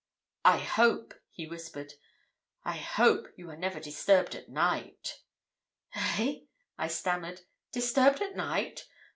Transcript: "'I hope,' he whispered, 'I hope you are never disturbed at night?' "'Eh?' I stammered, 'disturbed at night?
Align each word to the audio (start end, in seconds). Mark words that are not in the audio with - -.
"'I 0.45 0.57
hope,' 0.57 1.13
he 1.29 1.45
whispered, 1.45 1.93
'I 2.65 2.75
hope 2.77 3.27
you 3.35 3.51
are 3.51 3.55
never 3.55 3.79
disturbed 3.79 4.33
at 4.33 4.49
night?' 4.49 5.19
"'Eh?' 5.93 6.39
I 6.75 6.87
stammered, 6.87 7.41
'disturbed 7.71 8.19
at 8.19 8.35
night? 8.35 8.87